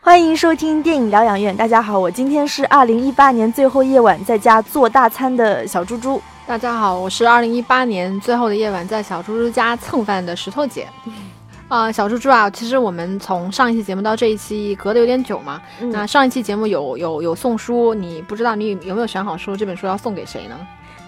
[0.00, 1.56] 欢迎收听电影疗养院。
[1.56, 6.22] 大家好，我今天是二零一八年最后夜晚在家做大餐的小猪猪。
[6.46, 10.86] 大家好，我是二零一八年最后的夜晚在小猪猪家蹭饭的石头姐。
[11.68, 15.60] 啊，小猪猪啊，其实我们从上一期节目到这一期隔得有点久嘛。
[15.80, 20.56] 那上一期节目有有有送书，你不知道你有没有选好书这本书要送给谁呢？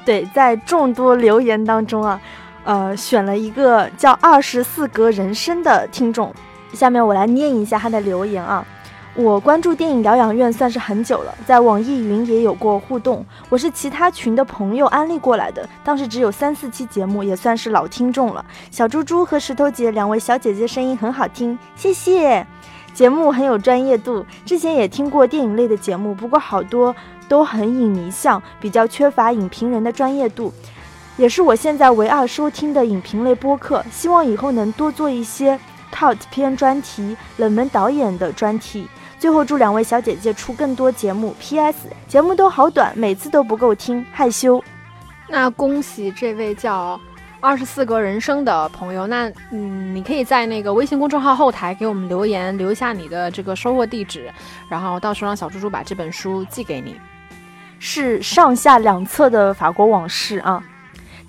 [0.05, 2.21] 对，在众多留言当中啊，
[2.65, 6.35] 呃，选了一个叫二十四格人生的听众。
[6.73, 8.65] 下面我来念一下他的留言啊。
[9.19, 13.25] 我关注电影疗养院算是很久了，在网易云也有过互动。
[13.49, 18.45] 我是其他群的朋友安利过来的，当时只有三四期节目，也算是老听众了。
[18.71, 22.47] 小猪猪和石头姐两位小姐姐声音很好听，谢谢。
[22.93, 26.95] 节目很有专业度，之前也听过电影类的节目，不过好多
[27.27, 30.53] 都很影迷向，比较缺乏影评人的专业度，
[31.17, 33.83] 也是我现在唯二收听的影评类播客。
[33.91, 35.59] 希望以后能多做一些
[35.91, 38.87] cult 片专题、冷门导演的专题。
[39.19, 41.35] 最后祝两位小姐姐出更多节目。
[41.41, 41.89] P.S.
[42.07, 44.63] 节目都好短，每次都不够听，害羞。
[45.29, 47.01] 那恭喜这位叫
[47.41, 49.07] 二十四格人生的朋友。
[49.07, 54.31] 那嗯，你可以在那个微信公众号后台给我们留言，留下你的这个收货地址，
[54.69, 57.01] 然后到时候让小猪猪把这本书寄给你。
[57.79, 60.63] 是上下两册的法国往事啊。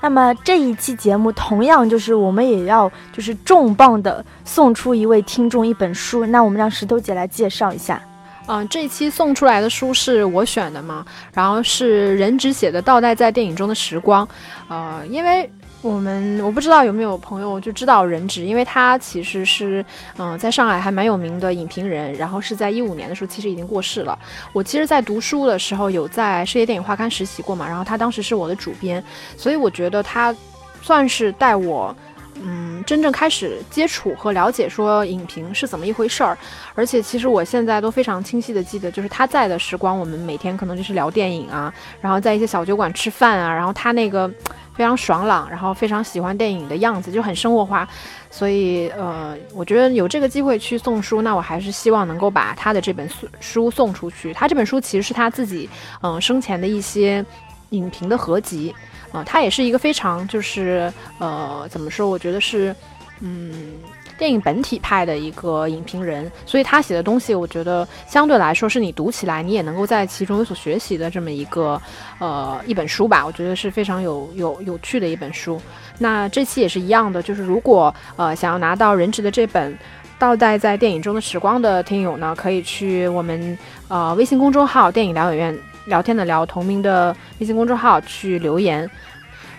[0.02, 8.02] 那么这一期节目同样就是我们也要就是重磅的送出一位听众一本书，那我们让石头姐来介绍一下。
[8.48, 14.26] 嗯，这一期送出来的书是我选的嘛，然后是任直写的《倒带在电影中的时光》，
[14.68, 15.50] 呃，因为。
[15.84, 19.86] 我们我不知道有没有朋友就知道任直，因为他其实是
[20.18, 24.18] 嗯在上海还蛮有名的影评人，然后是在一五年的时候其实已经过世了。
[24.52, 29.02] 我其实，在读书的时候有在世界电影画刊实习过嘛，然后他当时是我的主编，
[29.38, 30.36] 所以我觉得他
[30.82, 31.96] 算是带我
[32.44, 36.38] 嗯真正开始接触和了解说影评是怎么一回事儿。
[36.74, 41.72] 而且其实我现在都非常清晰的记得，就是他在的时光，我们每天可能就是聊电影啊，
[42.02, 44.30] 然后在一些小酒馆吃饭啊，然后他那个。
[44.78, 47.88] 非常爽朗，然后非常喜欢电影的样子，就很生活化，
[48.30, 54.32] 所以呃，我觉得有这个机会去送书，那我还是希望能够把他的这本书送出去。
[54.34, 55.68] 他这本书其实是他自己
[56.04, 57.26] 嗯生前的一些
[57.72, 58.74] 影评的合集，
[59.12, 62.08] 啊，他也是一个非常就是呃怎么说？
[62.08, 62.76] 我觉得是
[63.22, 63.74] 嗯。
[64.18, 71.80] 电影本体派的一个影评人，所以他写的东西，我觉得相对来说是你读起来你也能够在其中有所学习的这么一个
[72.20, 75.62] 呃一本书吧，我觉得是非常有有有趣的一本书。
[76.00, 79.74] 那这期也是一样的，就是如果呃想要拿到人职的这本
[80.18, 83.58] 《倒带在电影中的时光》的听友呢，可以去我们
[83.88, 88.90] 呃微信公众号“电影疗养院”聊天的聊同名的微信公众号去留言。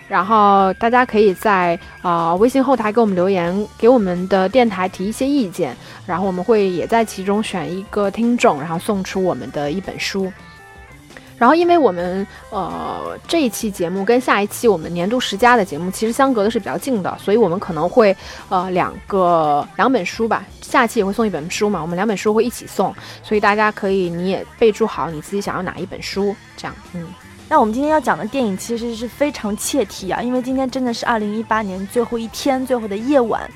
[0.09, 10.29] 然后大家可以在啊微信后台给我们留言，给我们的电台提一些意见，然后我们会也在其中选一个听众，然后送出我们的一本书。
[11.37, 18.13] 然后因为我们呃这一期节目跟下一期我们年度十佳的节目其实相隔的是比较近的，所以我们可能会
[18.49, 22.93] 呃两个两本书吧，下期也会送一本书嘛，我们两本书会一起送，
[23.23, 27.07] 所以大家可以你也备注好你自己想要哪一本书，这样嗯。
[27.51, 33.49] 那我们今天要讲的电影其实是非常切题啊，因为今天真的是二零一八年最后一天，最后的夜晚，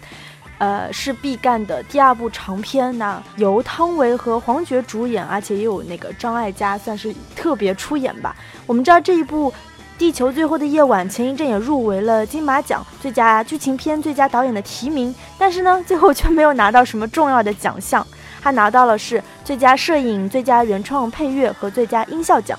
[0.57, 8.35] 呃，是毕赣的第二部长片那，由汤唯和黄觉主演，而且也有那个张艾嘉算是特别出演吧。
[8.65, 9.51] 我们知道这一部
[9.95, 18.05] 《地球最后的夜晚》前一阵也入围了金马奖最佳剧情片、最佳导演的提名，但是呢，最后却没有拿到什么重要的奖项，
[18.41, 22.57] 他拿到了是最佳摄影、最佳原创配乐和最佳音效奖。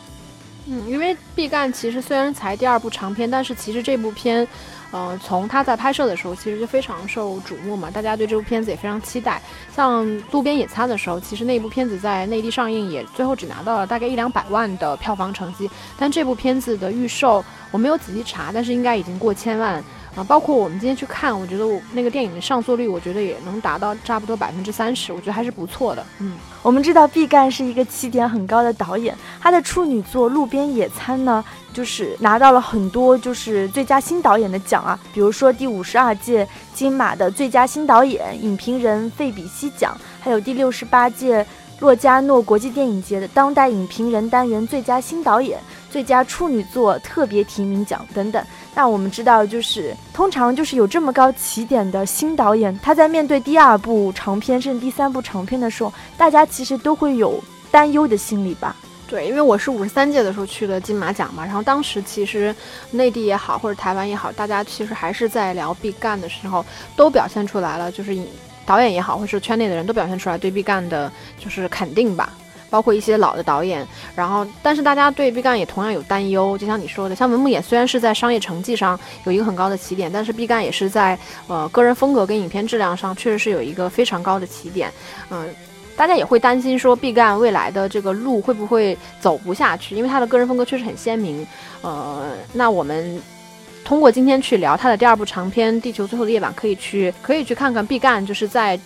[0.66, 4.46] 嗯，因为毕赣其实虽然才第二部长片，但是其实这部片，
[4.90, 9.42] 呃，从他在拍摄的时候其实就非常受瞩目嘛，大家对这部片子也非常期待。
[9.76, 15.68] 像《路边野餐》的时候，其实那部片子在内地上映也最后只拿到了大概一两百万的票房成绩，
[15.98, 19.84] 但这部片子的预售我没有仔细查，但是应该已经过千万。
[20.16, 26.06] 啊，包括我们今天去看，我觉得我那个电影的上座率，我觉得也能达到差不多百分之三十，我觉得还是不错的。
[26.20, 41.44] 嗯，我们知道毕赣是一个起点很高的导演，他的处女作《路边野餐》呢，就是拿到了很多就是最佳新导演的奖啊，比如说第五十二届金马的最佳新导演、影评人费比西奖，还有第六十八届
[41.80, 45.58] 洛迦诺国际电影节的当代影评人单元最佳新导演、
[45.90, 48.42] 最佳处女作特别提名奖等等。
[48.74, 58.74] 那我们知道，就是通常就是有这么高起点的新导演，他在面对第二部长片甚至第三部长片的时候，大家其实都会有担忧的心理吧？
[59.06, 62.52] 对，因为我是五十三届的时候去的金马奖嘛，然后当时其实
[62.90, 66.64] 内地也好或者台湾也好，大家其实还是在聊毕赣的时候，
[66.96, 68.16] 都表现出来了，就是
[68.66, 72.32] 导演也好，或者是圈内的人都表现出来对毕赣的就是肯定吧。
[72.74, 73.86] 包括一些老的导演，
[74.16, 81.16] 然后但是大家对毕赣也同样有担忧，就像你说的，像文牧野虽然是在商业成绩上有一个很高的起点，但是毕赣也是在
[81.46, 84.92] 呃个人风格跟影片质量上确实是有一个非常高的起点，
[85.30, 85.48] 嗯，
[85.94, 91.46] 大家也会担心说毕赣未来的这个路会不会走不下去，因为他的个人风格确实很鲜明，
[91.80, 93.22] 呃，那我们
[93.84, 98.76] 通过今天去聊他的第二部长片《地球最后的夜晚》，可以去可以去看看毕赣就是在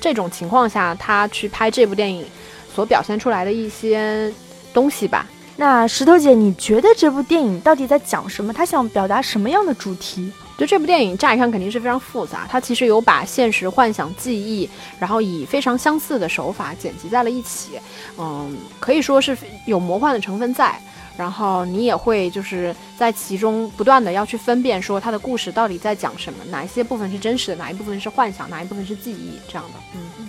[0.00, 2.24] 这种情况下他去拍这部电影。
[2.74, 4.32] 所表现出来的一些
[4.72, 5.26] 东西吧。
[5.56, 8.52] 那石头姐，你觉得这部电影到底在讲什么？
[8.52, 10.32] 他想表达什么样的主题？
[10.58, 14.68] 就这部电影乍一看肯定是非常复杂，它其实有把现实、幻想、记忆，
[14.98, 17.78] 然后以非常相似的手法剪辑在了一起。
[18.18, 19.36] 嗯，可以说是
[19.66, 20.76] 有魔幻的成分在。
[21.16, 29.74] 然后你也会就是在其中不断的要去分辨，说它的故事到底在讲什么，哪一些部分是真实的，哪一部分是幻想，哪一部分是记忆，这样的。
[29.94, 30.28] 嗯。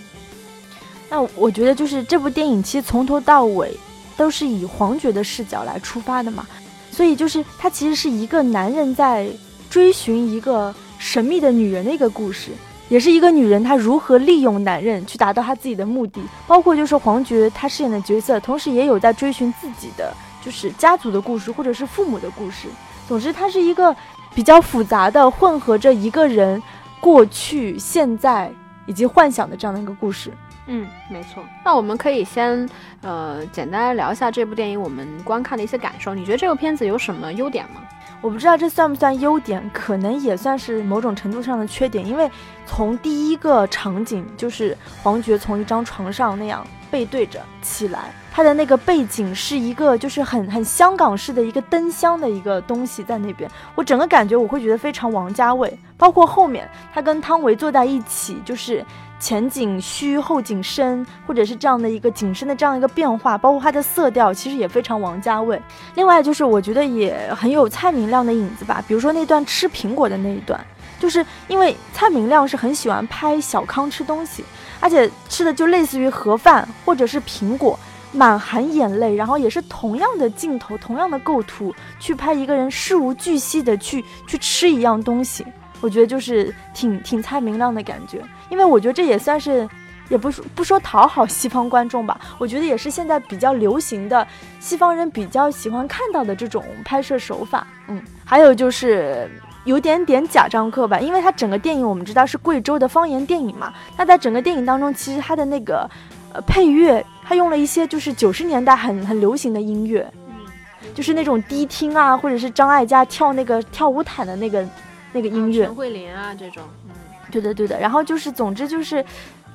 [1.09, 3.77] 那我觉得就是这部电影其实从头到尾
[4.17, 6.45] 都是以黄觉的视角来出发的嘛，
[6.91, 9.27] 所以就是他其实是一个男人在
[9.69, 12.51] 追寻一个神秘的女人的一个故事，
[12.87, 22.67] 也是一个女人她如何利用男人去达到她自己的目的，包括就是黄觉他饰演的角色，同时也有在追寻自己的就是家族的故事或者是父母的故事。
[23.07, 23.95] 总之，它是一个
[24.33, 26.61] 比较复杂的混合着一个人
[26.99, 28.51] 过去、现在
[28.85, 30.31] 以及幻想的这样的一个故事。
[30.67, 31.43] 嗯，没错。
[31.63, 32.67] 那我们可以先，
[33.01, 36.15] 呃，简单聊一下这部电影我们观看的一些感受。
[36.15, 37.81] 你觉得这部片子有什么优点吗？
[38.21, 42.03] 我不知道这算不算优点，可能也算是某种程度上的缺点。
[42.03, 42.29] 因为
[42.65, 55.77] 从第一个场景，就是黄觉从一张床上那样背对着起来，他的那个背景是一个就是很很香港式的一个灯箱的一个东西在那边，我整个感觉我会觉得非常王家卫。
[55.97, 58.85] 包括后面他跟汤唯坐在一起，就是。
[59.17, 65.59] 前景虚后景深，或者是这样的一个景深的这样一个变化，包括它的色调，其实也非常王家卫。
[65.95, 70.59] 另外就是我觉得也很有蔡明亮的影子吧，比如说那段吃苹果的那一段，
[70.99, 74.43] 就是因为蔡明亮是很喜欢拍小康吃东西，
[74.79, 77.79] 而且吃的就类似于盒饭或者是苹果，
[78.11, 85.45] 满含眼泪，然后也是同样的镜头、同样的构图去拍一个人事无巨细的去去吃一样东西。
[85.81, 89.67] 我觉得就是挺挺蔡明亮的感觉，因为我觉得这也算是，
[90.09, 94.25] 也不说不说讨好西方观众吧，我觉得也是现在比较流行的，
[94.59, 97.67] 西方人比较喜欢看到的这种拍摄手法。
[97.87, 99.29] 嗯，还有就是
[99.65, 105.89] 有点点贾樟柯吧，因为他整个电影我们知道是贵州的方言电影嘛，那在整个电影当中，其实他的那个
[106.31, 110.45] 呃配乐，他用了一些就是九十年代很很流行的音乐，嗯，
[110.93, 114.65] 就是那种低听啊，或者是张艾嘉跳那个跳舞毯的那个。
[115.13, 116.91] 那个音乐，陈慧琳啊，这种，嗯，
[117.31, 117.79] 对的对的。
[117.79, 119.01] 然后就是，总之就是，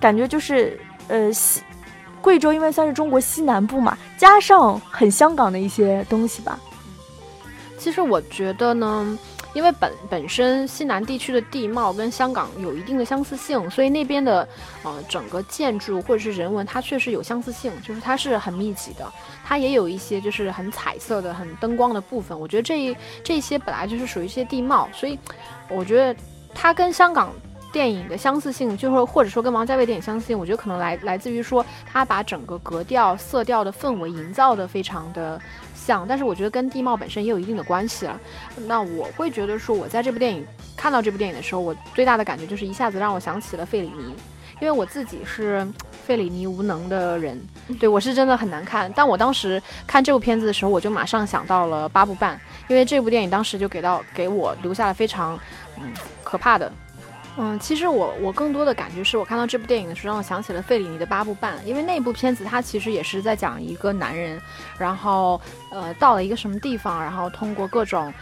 [0.00, 1.60] 感觉就是，呃，西
[2.22, 6.58] 贵州因为算是中国西南部嘛，加上很香港的一些东西吧。
[7.76, 9.18] 其实我觉得呢。
[9.52, 14.48] 因为本本身西南地区的地貌跟香港有一定的相似性，所以那边的
[14.84, 19.12] 呃整个建筑或者是人文，它确实有相似性，就是它是很密集的，
[19.44, 22.38] 它也有一些就是很彩色的、很灯光的部分。
[22.38, 25.18] 我觉得这一这些本来就是属于一些地貌，所以
[25.68, 26.18] 我觉得
[26.54, 27.32] 它跟香港
[27.72, 35.40] 电影的相似性，就是或者说跟王家卫电影相似性，我觉得可能来来自于说他把整个格调、色调的氛围营造的非常的。
[35.90, 38.20] 像，但是我觉得跟地貌本身也有一定的关系了。
[38.68, 44.14] 那我会觉得说，我在这部电影看到这部电影的时候，我最大的感觉就是一下子让我想起了费里尼，
[44.60, 45.66] 因为我自己是
[46.06, 47.36] 费里尼无能的人，
[47.80, 48.92] 对我是真的很难看。
[48.94, 55.36] 但我当时看这部片子的时候，我就马上想到了八部半，因为这部电影当时就给到给我留下了非常
[55.80, 55.92] 嗯
[56.22, 56.72] 可怕的。
[57.42, 64.38] 嗯，其实我我更多的感觉是我看到这部电影的时候，让我想起了费里尼的《八部半》，因为那部片子它其实也是在讲一个男人，
[64.76, 68.12] 然后呃到了一个什么地方，然后通过各种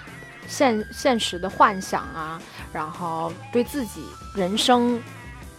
[0.47, 2.41] 现现实的幻想啊，
[2.73, 4.05] 然后对自己
[4.37, 5.03] 人生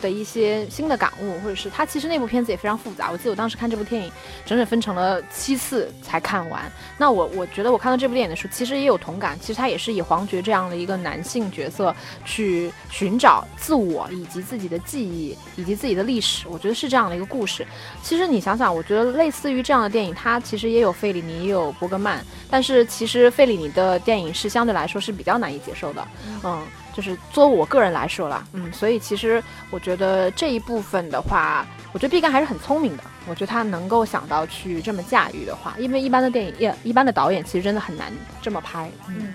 [0.01, 3.11] 的一些新的感悟，或者是他其实那部片子也非常复杂。
[3.11, 4.11] 我记得我当时看这部电影，
[4.45, 6.71] 整整分成了七次才看完。
[6.97, 9.37] 那我我觉得我看到这部电影的时候，其实也有同感。
[9.39, 16.47] 其实他也是以黄觉这样的一个男性角色去寻找自我以及自己的记忆以及自己的历史。
[16.47, 17.65] 我觉得是这样的一个故事。
[18.01, 22.23] 其实你想想，我觉得类似于这样的电影，它其实也有费里尼，也有伯格曼。
[22.49, 26.07] 但是其实费里尼的电影是相对来说是比较难以接受的。
[26.43, 26.65] 嗯。
[26.93, 33.03] 就是作为我个人来说啦，嗯，所以其实我觉得这一部分的话，我觉得毕赣还是很聪明的。
[33.27, 38.89] 我觉得他能够想到去这么驾驭的话，因为一般的电影，也一般的导演其实真的很难这么拍。
[39.08, 39.34] 嗯，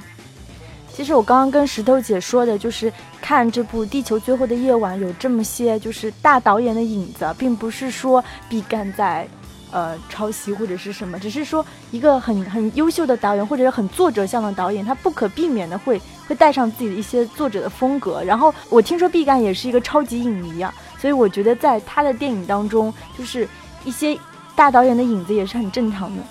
[0.93, 9.29] 其实我刚刚跟石头姐说的，就是看这部《地球最后的夜晚》有这么些就是大导演的影子，并不是说毕赣在。
[9.75, 18.23] 呃，抄袭或者是什么，只是说一个很很优秀的导演，或者是很作者向的导演，他不可避免的会会带上自己的一些作者的风格。
[18.23, 23.49] 然后我听说毕赣也是一个超级影迷啊，所以我觉得在他的电影当中，就是
[23.85, 24.16] 一些
[24.54, 26.23] 大导演的影子也是很正常的。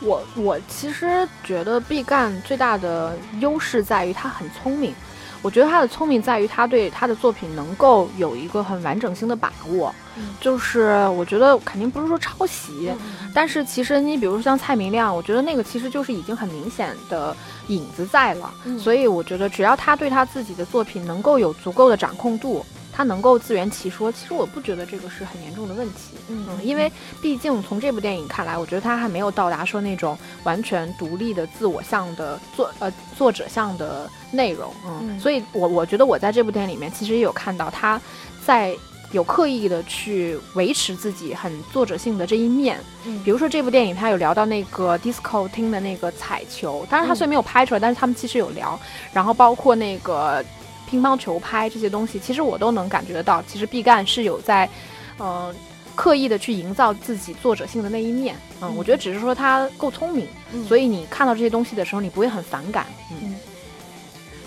[0.00, 4.94] 我我其实觉得毕赣最大的优势在于他很聪明。
[5.42, 9.92] 我觉得他的聪明在于他对他的作品能够有一个很完整性的把握，
[10.40, 12.90] 就是我觉得肯定不是说抄袭，
[13.34, 17.36] 但是其实你比如说像蔡明亮，我觉得那个其实就是已经很明显的
[17.68, 22.64] 影子在了，所以我觉得只要他对他自己的作品能够有足够的掌控度。
[22.94, 37.98] 他能够自圆其说，其实我不觉得这个是很严重的问题，嗯，因为毕竟从这部电影看来，我觉得他还没有到达说那种完全独立的自我向的作呃作者向的内容，嗯，所以我我觉得我在这部电影里面其实也有看到他
[38.44, 38.76] 在
[39.12, 48.78] 有刻意的去维持自己很作者性的这一面，嗯，比如说这部电影他有聊到那个 disco 厅的那个彩球，当然他虽然没有拍出来，但是他们其实有聊，
[49.14, 50.44] 然后包括那个。
[50.92, 53.42] 乒乓球拍这些东西，其实我都能感觉得到。
[53.48, 54.68] 其实毕赣是有在，
[55.16, 55.50] 呃，
[55.94, 58.36] 刻意的去营造自己作者性的那一面。
[58.60, 60.28] 嗯，我觉得只是说他够聪明，
[60.68, 62.84] 所以你看到这些东西的时候，你不会很反感。
[63.10, 63.34] 嗯，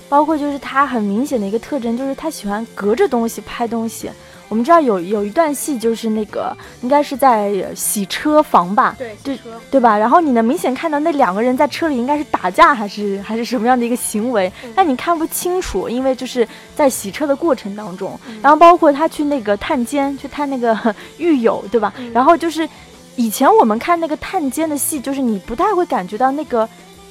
[0.08, 4.12] 包括就是他很明显的一个特征，就是他喜欢隔着东西拍东西。
[4.48, 8.96] 我们知道有有一段戏，就是那个应该是在洗车房吧？
[8.98, 9.40] 对，对，
[9.72, 9.98] 对吧？
[9.98, 14.52] 然后你能明显看到那两个人在车里应该是打架，还是还是什么样的一个行为？
[14.76, 18.18] 但你看不清楚，因为就是在洗车的过程当中。
[18.42, 21.94] 然后包括他去那个探监，去探那个 狱友，对吧？
[22.14, 22.68] 然后就是
[23.16, 26.70] 以前我们看那个探监的戏，就是你不太会感觉到那个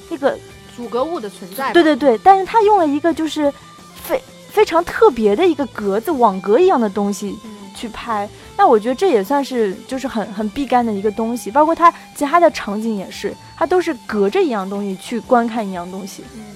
[0.09, 0.37] 那个
[0.75, 1.73] 阻隔物的存在。
[1.73, 3.51] 对对对，但是他用了一个就是
[3.93, 4.21] 非。
[4.55, 7.37] 非常特别的一个格子网格一样的东西
[7.75, 16.23] 去拍，那我觉得这也算是就是很很必干的一个东西，包括它其他的场景也是，它都是隔着一样东西去观看一样东西。
[16.35, 16.55] 嗯，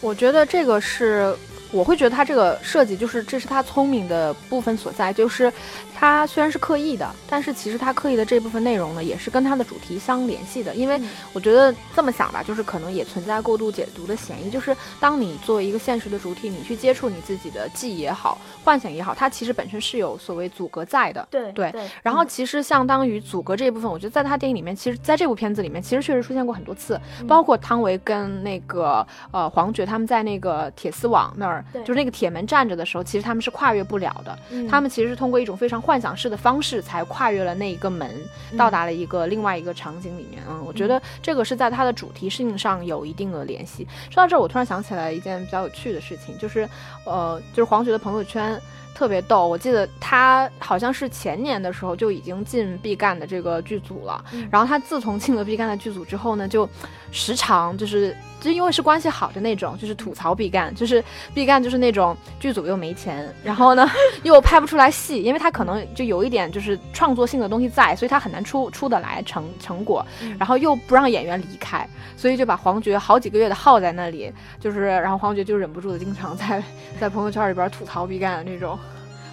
[0.00, 1.36] 我觉得这个是。
[1.70, 5.52] 我会觉得他这个设计就是这是他聪明的部分所在，就是
[5.98, 10.72] 他虽然是刻意的，但是其实他刻意的这部分内容呢，也是跟他的主题相联系的。
[10.72, 11.00] 因为
[11.32, 14.48] 我觉得这么想吧，就是可能也存在过度解读的嫌疑。
[14.48, 21.26] 就是当你作为一个现实的主体，你去接触你自己的记忆也好，幻想也好，它其实本身是有所谓阻隔在的。
[21.32, 21.72] 对对。
[22.00, 31.64] 然后其实相当于阻隔这一部分，我觉得在他电影里面，其实在这部片子里面，其实确实出现过很多次，包括汤唯跟那个呃黄觉他们在那个铁丝网那儿。
[31.84, 34.38] 就是那个铁门站着的时候，其实他们是跨越不了的。
[34.70, 38.14] 他们其实是通过一种非常幻想式的方式，才跨越了那一个门，
[38.58, 40.42] 到达了一个另外一个场景里面。
[40.46, 43.88] 嗯，我觉得这个是在它的主题性上有一定的联系。
[44.10, 46.68] 说到这，我突然想起来一件比较有趣的事情，就是，
[47.06, 48.60] 呃，就是黄觉的朋友圈。
[48.98, 54.24] 特别逗，我记得他好像是前年的时候就已经进毕赣的这个剧组了。
[54.50, 56.68] 然后他自从进了毕赣的剧组之后呢，就
[57.12, 61.02] 时常就是就因为是关系好的那种，就是吐槽毕赣，就是
[61.32, 63.88] 毕赣就是那种剧组又没钱，然后呢
[64.24, 70.04] 又拍不出来戏，因为他可能就有一点就是创作性的东西在，所以他很难出出得来成成果。
[70.36, 76.60] 然后又不让演员离开，所以就把黄觉好几个月的耗在那里，就是然后黄觉就忍不住的经常在
[76.98, 78.76] 在朋友圈里边吐槽毕赣的那种。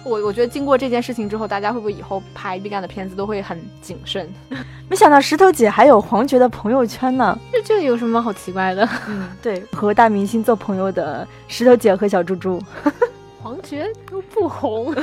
[0.06, 4.32] 我我觉得经过这件事情之后，大家会不会以后拍毕赣的片子都会很谨慎？
[4.88, 8.88] 没想到石头姐还有黄觉的朋友圈呢， 这这有什么好奇怪的？
[9.08, 12.62] 嗯，对，和大明星做朋友的石头姐和小猪猪，
[13.42, 14.94] 黄觉又不红。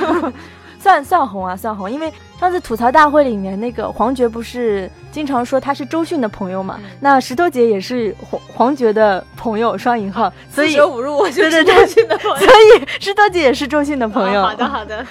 [0.84, 6.78] 算算红啊，算红，因为上次吐槽大会里面那个黄觉不是经常说他是周迅的朋友嘛？
[7.00, 14.42] 那石头姐也是黄黄觉的朋友，双引号，所以五入我就是周迅的朋友，所以石头姐也是周迅的朋友。
[14.42, 15.06] 好的好的，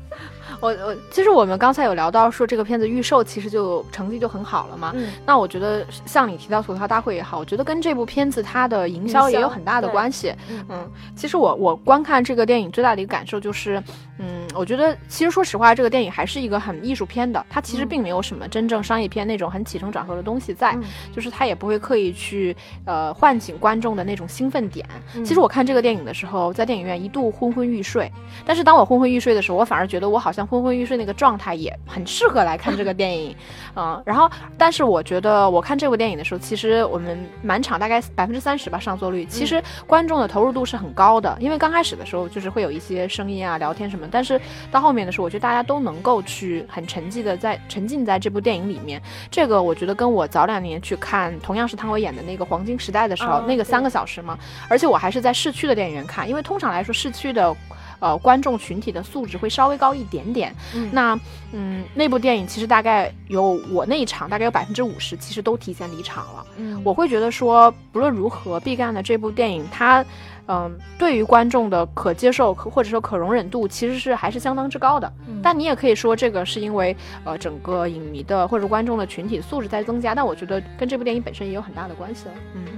[0.60, 4.92] 我我其实我们刚才有聊到说这个片子预售其实就成绩就很好了嘛。
[4.94, 10.34] 嗯，那我觉得像你提到吐槽大会也好，我觉得跟这部片子它的营销也有很大的关系。
[10.68, 10.86] 嗯，
[11.16, 13.82] 其实我我观看这个电影最大的一个感受就是，
[14.18, 20.76] 嗯，我觉得其实说实话，这个电影还是一个很艺术片的，它其实并没有什么真正商业片那种很起承转合的东西在，
[21.14, 24.84] 就是它也不会刻意去呃唤醒观众的那种兴奋点。
[25.24, 28.10] 其实我看这个电影的时候，在电影院一度昏昏欲睡，
[28.44, 33.34] 但是当我昏昏欲睡的时候，我反而觉得我好像昏昏欲睡那个状态也很适合来看这个电影，
[33.76, 49.00] 嗯，然后，但是我觉得我看这部电影的时候，其实我们满场大概百分之三十吧上座率，其实观众的投入度是很高的，因为刚开始的时候就是会有一些声音啊、聊天什么，但是到后面的时候，我觉得大家都能够去很沉寂的在沉浸在这部电影里面，
[49.30, 54.38] 这个我觉得跟我早两年去看同样是汤唯演的那个《黄金时代》的时候，那个三个小时嘛，
[54.68, 57.56] 而且我还是在市区的电影院看，因为通常来说市区的。
[58.00, 60.54] 呃，观众群体的素质会稍微高一点点。
[60.92, 61.18] 那，
[61.52, 66.46] 嗯，那部电影其实大概有我那一场，大概有百分之五十，其实都提前离场了。
[66.56, 70.04] 嗯，我会觉得说，不论如何，毕赣的这部电影，它，
[70.46, 75.12] 嗯，对于观众的可接受或者说可容忍度，其实是还是相当之高的。
[75.42, 80.14] 但你也可以说，这个是因为呃，整个影迷的或者观众的群体素质在增加。
[80.14, 82.34] 但我觉得跟这部电影本身也有很大的关系了。
[82.54, 82.77] 嗯。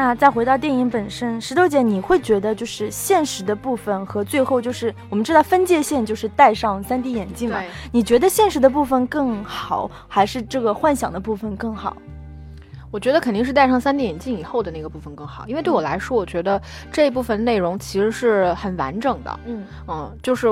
[0.00, 7.60] 那再回到电影本身，石头姐，你会觉得就是现实的部分和最后就是我们知道分界线就是戴上 3D 眼镜嘛？
[7.90, 11.96] 你觉得现实的部分更好，还是这个幻想的部分更好？
[12.92, 16.62] 我觉得肯定是戴上 3D 眼镜以后的那个部分更好，因为对我来说，我觉得
[16.92, 19.40] 这一部分内容其实是很完整的。
[19.46, 20.46] 嗯嗯，就是。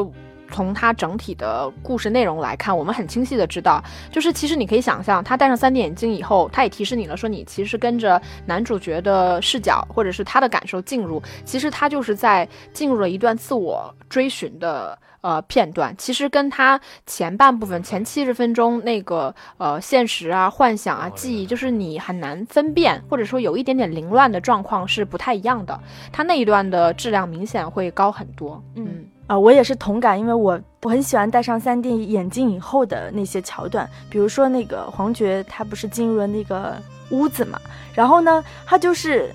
[0.51, 25.79] 从它整体的故事内容来看，我们很清晰的知道，就是其实你可以想象，他戴上三 D 眼镜以后，他也提示你了，说你其实跟着男主角的视角，或者是他的感受进入，其实他就是在进入了一段自我追寻的呃片段，其实跟他前半部分前七十分钟那个呃现实啊、幻想啊、记忆，就是你很难分辨，或者说有一点点凌乱的状况是不太一样的，
[26.13, 29.05] 他那一段的质量明显会高很多，嗯。
[29.27, 36.77] 啊，我也是同感，因为我我很喜欢戴上 3D 眼镜以后的那些桥段，比如说那个黄觉他不是进入了那个
[37.11, 37.61] 屋子嘛，
[37.93, 39.35] 然后呢，他就是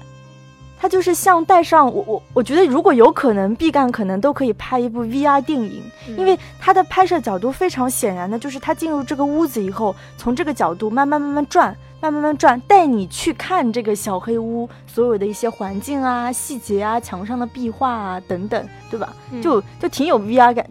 [0.79, 5.83] 他就是像戴上我我我觉得如果有可能，毕赣可能都可以拍一部 VR 电影，
[6.17, 11.75] 因为他的拍摄角度非常显然的就是他进入这个屋子以后，从这个角度慢慢慢慢转。
[12.01, 19.15] 慢慢慢转，带你去看这个小黑屋所有的一些环境啊、细节啊、墙上的壁画啊等等，对吧？
[19.41, 20.67] 就就挺有 VR 感，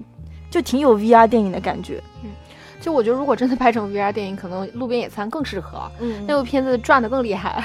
[0.51, 2.03] 就挺有 VR 电影的感觉。
[2.25, 2.31] 嗯，
[2.81, 5.91] 就我觉得如果真的拍成 VR 电影，可能路边野餐更适合。
[6.01, 7.65] 嗯，那部片子转的更厉害。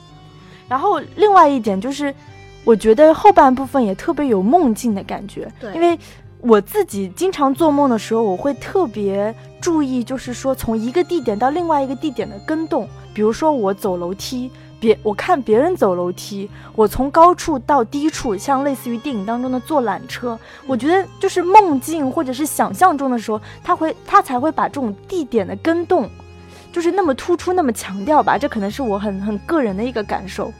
[0.68, 2.14] 然后另外一点就是，
[2.62, 5.50] 我觉得后半部分也特别有梦境的感觉。
[5.58, 5.98] 对，因为。
[6.40, 12.88] 我自己经常做梦的时候，我会特别注意，就是说从一个地点到另外一个地点的跟动。
[13.18, 20.38] 比如说我走楼梯，别我看别人走楼梯，我从高处到低处，像类似于电影当中的坐缆车。
[20.68, 26.08] 我觉得就是梦境或者是想象中的时候，他会他才会把这种地点的跟动，
[26.72, 28.38] 就是那么突出，那么强调吧。
[28.38, 30.52] 这可能是我很很个人的一个感受。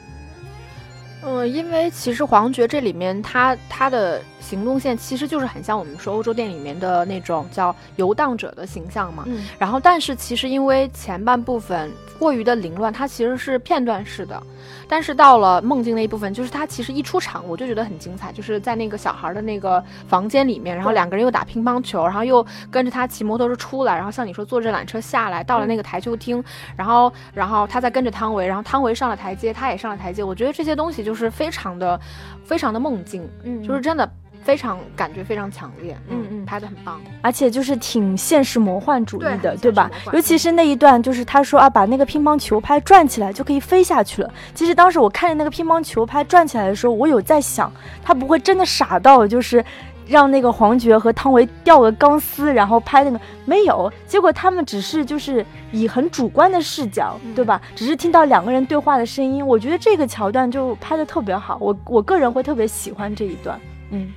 [1.23, 4.21] 嗯，因为其实黄觉这里面他他的。
[4.41, 9.25] 行动线其实就是很像我们说欧洲电影里面的那种叫游荡者的形象嘛。
[9.27, 9.45] 嗯。
[9.59, 14.43] 然后，但是其实因为前半部分过于的凌乱，它其实是片段式的。
[14.91, 26.43] 但是到了梦境那一部分，就是他其实一出场我就觉得很精彩，就是在那个小孩的那个房间里面，然后两个人又打乒乓球，然后又跟着他骑摩托车出来，然后像你说坐这缆车下来，到了那个台球厅，
[26.75, 30.25] 然后然后他再跟着汤唯，然后汤唯上了台阶，他也上了台阶。
[30.25, 32.01] 我觉得这些东西就是非常的
[32.45, 34.11] 非常的梦境，嗯，就是真的。
[34.43, 39.91] 非常感觉非常强烈，嗯嗯，拍的很棒，而且就是挺现实魔幻主义的，对吧？
[40.13, 44.33] 尤其是那一段，就是他说啊，把那个乒乓球拍转起来就可以飞下去了。
[44.55, 47.71] 其实当时我看着那个乒乓球拍转起来的时候，我有在想，
[48.03, 49.63] 他不会真的傻到就是
[50.07, 53.93] 让那个黄觉和汤唯吊个钢丝，然后拍那个没有。
[54.07, 57.61] 结果他们只是就是以很主观的视角，对吧？
[57.77, 64.11] 只是听到两个人对话的声音，我觉得这个桥段就拍的特别好，我我个人会特别喜欢这一段，嗯。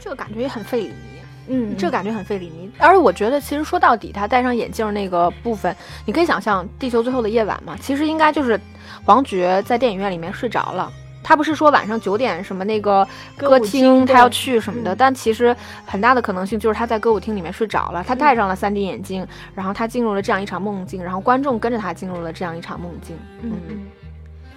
[0.00, 2.70] 这个感觉也很费里尼，嗯，这个感觉很费里尼。
[2.78, 8.58] 而我觉得，其实说到底，他戴上眼镜那个部分，你可以想象《地球最后的夜晚》嘛，其实应该就是
[9.04, 10.90] 黄觉在电影院里面睡着了。
[11.22, 18.02] 他不是说晚上九点什么那个歌厅他要去什么的，但其实很大的可能性就是他在歌舞厅里面睡着了。
[18.02, 23.16] 他戴上了 3D 眼镜，然后他进入了这样一场梦境，然后观众跟着他进入了这样一场梦境。
[23.42, 23.52] 嗯，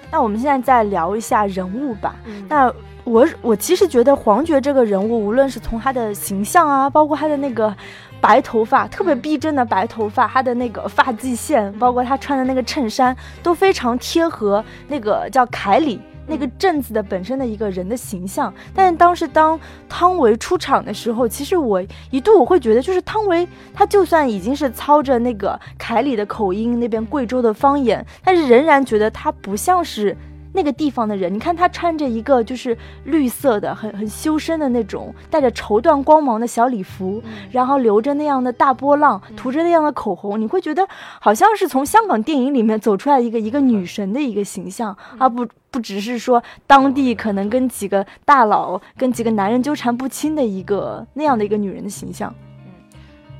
[0.09, 2.15] 那我们现在再聊一下人物吧。
[2.47, 2.73] 那
[3.03, 7.75] 我我其实觉得黄觉这个人物，无论是从他的形象啊，包括他的那个
[8.21, 18.53] 白头发，特别逼真的白头发，他的那个发际线，包括他穿的那个衬衫，都非常贴合那个叫凯里那个镇子的本身的一个人的形象。
[18.73, 30.15] 但是当时当汤唯出场的时候，其实我一度我会觉得，就是汤唯她就算已经是操着那个凯里的口音，那边贵州的方言，但是仍然觉得她不像是。
[30.53, 40.87] 那个地方的人，你看他穿着一个就是绿色的、很很修身的那种带着绸缎光芒的小礼服，然后留着那样的大波浪，涂着那样的口红，你会觉得
[41.19, 52.33] 好像是从香港电影里面走出来一个一个女神的一个形象，而不不只是说当地可能跟几个大佬、跟几个男人纠缠不清的一个那样的一个女人的形象。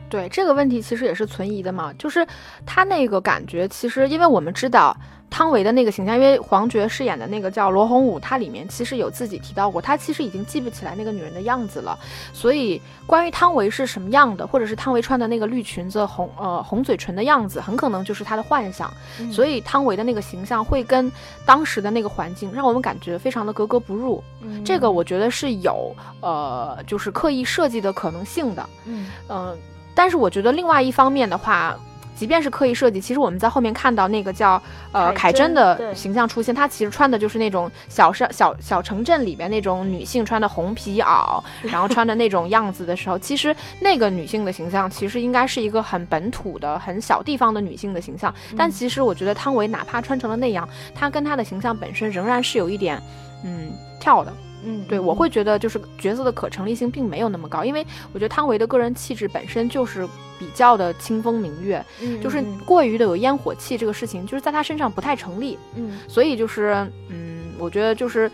[0.10, 2.26] 对这个问题其实也是存疑的嘛，就是
[2.66, 4.98] 他那个感觉，其实因为我们知道。
[5.34, 11.98] 汤唯的那个形象，因为黄觉饰演的那个叫罗红武，他里面其实有自己提到过，他其实已经记不起来那个女人的样子了。
[12.32, 18.94] 所以关于汤唯是什么样的，或者是汤唯穿的那个绿裙子、红呃红嘴唇的样子，很可能就是他的幻想。
[19.32, 21.12] 所以汤唯的那个形象会跟
[21.48, 24.24] 当时的那个环境让我们感觉非常的格格不入。
[24.64, 28.70] 这个我觉得是有呃就是刻意设计的可能性的。
[28.86, 29.58] 嗯嗯，
[29.96, 31.76] 但是我觉得另外一方面的话。
[32.16, 48.34] 即便是刻意设计，其实我们在后面看到那个叫呃凯珍的形象出现，她其实穿的就是那种小山小小城镇里边那种女性穿的红皮袄， 然后穿的那种样子的时候，其实那个女性的形象其实应该是一个很本土的、很小地方的女性的形象。
[48.58, 53.02] 但其实我觉得汤唯哪怕穿成了那样，她跟她的形象本身仍然是有一点
[53.44, 54.34] 嗯跳的。
[54.66, 60.08] 嗯，对，我会觉得就是角色的可成立性并没有那么高，因为我觉得汤唯的个人气质本身就是
[60.40, 65.58] 比较的清风明月，嗯就是过于的有烟火气这个事情，就是在她身上不太成立。
[65.76, 68.32] 嗯，所以就是，嗯，我觉得就是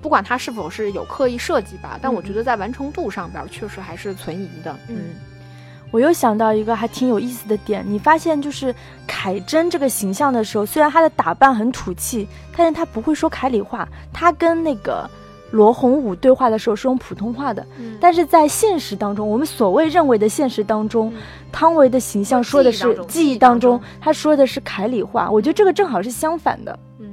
[0.00, 4.76] 不管他是否是有刻意设计吧，但我觉得在完成度上边确实还是存疑的。
[4.88, 5.14] 嗯，
[5.90, 8.74] 我又想到一个还挺有意思的点，你发现就是
[9.06, 15.08] 凯珍这个形象的时候，虽然她的打扮很土气，但是她不会说凯里话，她跟那个。
[15.52, 17.64] 罗洪武对话的时候是用普通话的，
[18.00, 21.12] 但是在现实当中，我们所谓认为的现实当中，
[21.52, 25.30] 汤唯的形象说的是记忆当中，他说的是凯里话。
[25.30, 27.06] 我觉得这个正好是相反的，嗯，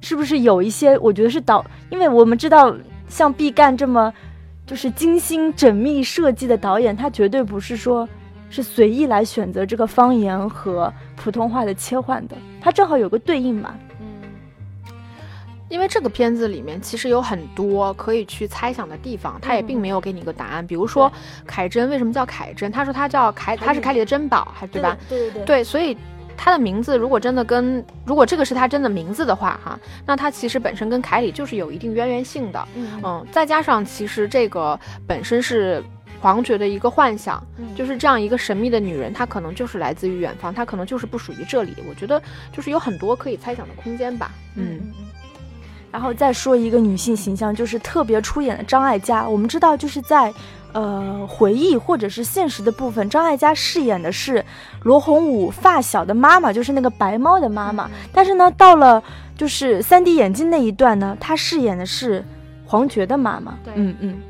[0.00, 0.98] 是不是有一些？
[0.98, 2.74] 我觉得是导，因为我们知道
[3.08, 4.12] 像毕赣这么
[4.66, 8.08] 就是精心缜密设计的导演，他绝对不是说
[8.50, 13.72] 是随意来选择这个方言和普通话的切换的，他正好有个对应嘛。
[15.68, 20.66] 因为这个片子里面其实有很多可以去猜想的地方，他也并没有给你一个答案。
[20.66, 21.10] 比如说
[21.46, 22.70] 凯珍为什么叫凯珍？
[22.70, 24.96] 他说他叫凯，他是凯里的珍宝，还对吧？
[25.08, 25.44] 对对对。
[25.44, 25.96] 对，所以
[26.36, 32.68] 他的名字如果真的跟如果这个是他真的名字的话，哈，那他其实本身跟凯里就是有一定渊源性的。
[32.74, 35.82] 嗯，再加上其实这个本身是
[36.20, 37.42] 皇爵的一个幻想，
[37.74, 41.74] 就是这样一个神秘的女人，她可能就是来自于远方，她可能就是不属于这里。
[41.88, 42.22] 我觉得
[42.52, 44.30] 就是有很多可以猜想的空间吧。
[44.56, 44.92] 嗯。
[45.94, 49.24] 然后再说一个女性形象，就是特别出演的张艾嘉。
[49.28, 50.34] 我们知道，就是在，
[50.72, 54.44] 呃，回忆或者是现实的部分，张艾嘉饰演的是
[54.82, 57.88] 罗红武发小的妈妈，就是那个白猫的妈妈。
[58.12, 59.00] 但是呢，到了
[59.36, 62.24] 就是三 D 眼镜那一段呢，她饰演的是
[62.66, 63.56] 黄觉的妈妈。
[63.76, 64.20] 嗯嗯。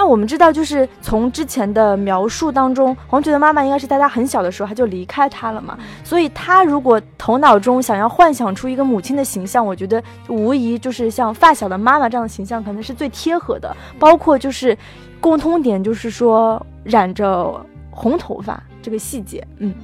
[0.00, 5.78] 那我们知道，就是从之前的描述当中，黄觉的妈妈应该是在他很小的时候他就离开他了嘛。
[6.02, 13.76] 所以，他如果头脑中想要幻想出一个母亲的形象，我觉得无疑就是像发小的妈妈这样的形象，可能是最贴合的。
[13.98, 14.74] 包括就是
[15.20, 17.54] 共通点，就是说染着
[17.90, 19.74] 红头发这个细节，嗯。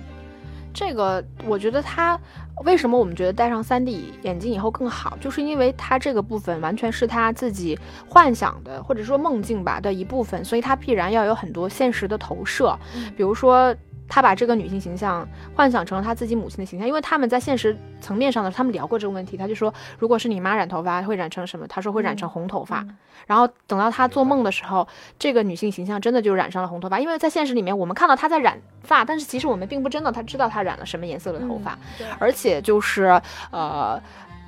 [0.78, 2.20] 这个我觉得他
[2.66, 12.78] 为什么我们觉得戴上 3D 眼镜以后更好，就是因为他这个部分完全是他自己幻想的或者说梦境吧的一部分，所以它必然要有很多现实的投射，
[13.16, 13.74] 比如说。
[14.08, 19.36] 他把这个女性形象幻想成了他自己母亲的形象，因为他们在现实层面上的，他们聊过这个问题。
[19.36, 21.66] 他就说，如果是你妈染头发，会染成什么？
[21.66, 22.86] 他说会染成红头发。
[23.26, 24.86] 然后等到他做梦的时候，
[25.18, 27.00] 这个女性形象真的就染上了红头发。
[27.00, 31.76] 因为在现实里面，我们看到他在染发，但是其实我们并不真的他知道他染了什么颜色的头发。
[32.18, 34.00] 而且就是呃，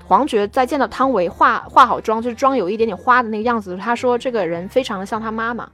[0.07, 5.69] 黄觉在见到汤唯化化好妆，就是妆有一点点花的那个样子，他说这个人非常的像他妈妈。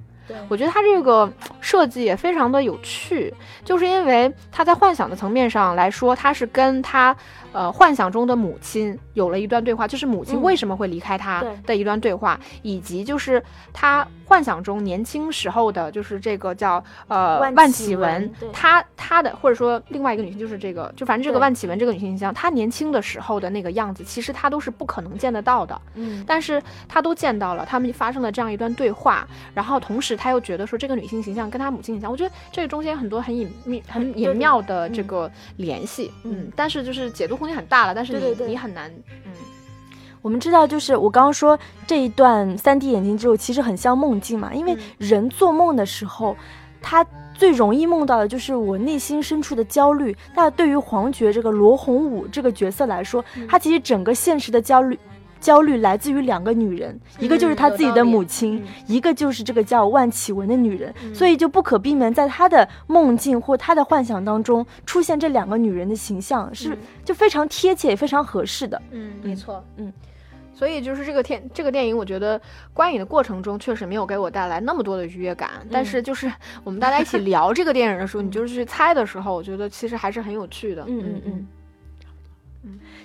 [0.49, 3.33] 我觉得他这个设计也非常的有趣，
[3.65, 7.15] 就是因为他在幻想的层面上来说，他是跟他
[7.55, 34.93] 呃幻想中的母亲有了一段对话，就是母亲为什么会离开他的一段对话，以及就是他幻想中年轻时候的，就是这个叫呃万万绮雯绮雯对，她她的或者说另外一个女性就是这个，就反正这个万绮雯这个女性形象，她年轻的时候的那个样子，其实她都是不可能见得到的，嗯，但是她都见到了，他们发生了这样一段对话，然后同时她又觉得说这个女性形象跟她母亲形象，我觉得这个中间很多很隐秘、很隐妙的嗯。
[34.93, 36.35] 这个联系，嗯。
[36.35, 38.91] 嗯，但是就是解读空间很大了，但是你对对对你很难，
[39.27, 39.33] 嗯。
[40.23, 46.35] 我们知道，就是我刚刚说这一段三 D 眼镜之后，其实很像梦境嘛，因为嗯人做梦的时候，
[46.81, 47.05] 他
[47.35, 50.17] 最容易梦到的就是我内心深处的焦虑。
[50.35, 54.99] 那对于黄觉这个罗洪武这个角色来说，嗯他其实整个现实的焦虑。
[55.45, 68.81] 焦虑来自于两个女人，一个就是他自己的母亲，嗯一个就是这个叫万绮雯的女人，嗯所以就不可避免在他的梦境或他的幻想当中出现这两个女人的形象，是嗯就非常贴切也非常合适的。
[68.91, 69.93] 嗯，没错，嗯。
[70.57, 72.41] 所以就是这个电这个电影，我觉得
[72.73, 75.51] 观影的过程中确实没有给我带来那么多的愉悦感。
[75.69, 80.85] 但是就是我们大家一起聊这个电影的时候， 你就是去猜的时候，我觉得其实还是很有趣的。
[80.87, 81.47] 嗯嗯嗯嗯。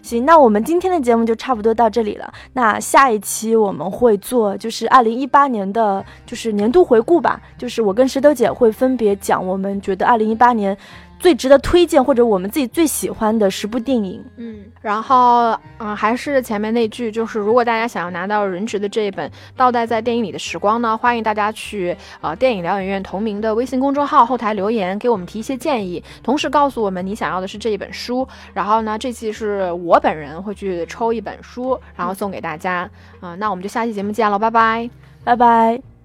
[0.02, 2.34] 行，那我们今天的节目就差不多到这里了。
[2.54, 10.76] 那下一期我们会做就是二零一八年的就是年度回顾吧，就是我跟石头姐会分别讲我们觉得二零一八年
[11.20, 14.24] 最值得推荐或者我们自己最喜欢的十部电影。
[14.38, 28.28] 嗯，然后嗯，还是前面那句，就是如果大家想要拿到人质的这一本《倒带在电影里的时光》呢，欢迎大家去呃电影疗养院同名的微信公众号后台留言，给我们提一些建议，同时告诉我们你想要的是这一本书。
[28.54, 32.90] 然后呢，这期是我本人会去抽一本书，然后送给大家。
[33.22, 34.90] 嗯、那我们就下期节目见了，拜拜。
[35.26, 35.99] 拜拜。